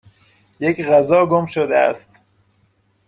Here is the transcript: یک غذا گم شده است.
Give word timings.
یک 0.59 0.85
غذا 0.87 1.25
گم 1.25 1.45
شده 1.45 1.77
است. 1.77 2.19